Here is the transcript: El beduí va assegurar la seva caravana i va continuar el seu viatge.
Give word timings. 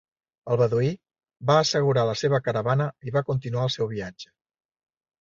El 0.53 0.57
beduí 0.61 0.89
va 1.51 1.59
assegurar 1.65 2.07
la 2.11 2.17
seva 2.23 2.41
caravana 2.49 2.91
i 3.11 3.17
va 3.19 3.27
continuar 3.31 3.71
el 3.71 3.75
seu 3.79 3.95
viatge. 3.97 4.37